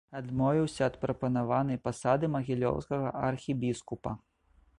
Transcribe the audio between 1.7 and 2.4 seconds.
пасады